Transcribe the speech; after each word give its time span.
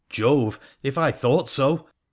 'Jove! 0.09 0.59
If 0.81 0.97
I 0.97 1.11
thought 1.11 1.47
so! 1.47 1.85